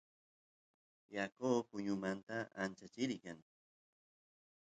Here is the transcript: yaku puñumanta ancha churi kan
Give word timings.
yaku 1.15 1.47
puñumanta 1.69 2.37
ancha 2.61 2.85
churi 2.93 3.17
kan 3.23 3.39